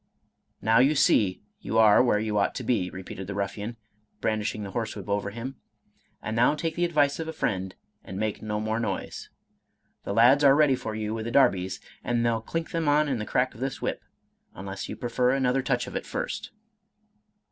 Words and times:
"Now 0.63 0.79
you 0.79 0.95
see 0.95 1.43
you 1.59 1.77
are 1.77 2.01
where 2.01 2.17
you 2.17 2.35
ought 2.35 2.55
to 2.55 2.63
be," 2.63 2.89
repeated 2.89 3.27
the 3.27 3.35
ruffian, 3.35 3.77
brandishing 4.19 4.63
the 4.63 4.71
horse 4.71 4.95
whip 4.95 5.07
over 5.07 5.29
him," 5.29 5.57
and 6.23 6.35
now 6.35 6.55
take 6.55 6.73
the 6.73 6.85
advice 6.85 7.19
of 7.19 7.27
a 7.27 7.31
friend, 7.31 7.75
and 8.03 8.17
make 8.17 8.41
no 8.41 8.59
more 8.59 8.79
noise. 8.79 9.29
The 10.03 10.15
lads 10.15 10.43
are 10.43 10.55
ready 10.55 10.75
for 10.75 10.95
you 10.95 11.13
with 11.13 11.25
the 11.25 11.31
darbies, 11.31 11.79
and 12.03 12.25
they'll 12.25 12.41
clink 12.41 12.71
them 12.71 12.87
on 12.87 13.07
in 13.07 13.19
the 13.19 13.27
crack 13.27 13.53
of 13.53 13.59
this 13.59 13.79
whip, 13.79 14.01
unless 14.55 14.89
you 14.89 14.95
prefer 14.95 15.33
another 15.33 15.61
touch 15.61 15.85
of 15.85 15.95
it 15.95 16.07
first." 16.07 16.49